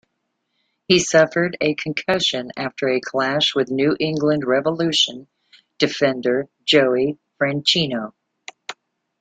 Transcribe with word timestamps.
He 0.87 0.97
suffered 0.97 1.57
a 1.61 1.75
concussion 1.75 2.49
after 2.57 2.89
a 2.89 2.99
clash 2.99 3.53
with 3.53 3.69
New 3.69 3.95
England 3.99 4.43
Revolution 4.43 5.27
defender 5.77 6.49
Joey 6.65 7.19
Franchino. 7.39 8.11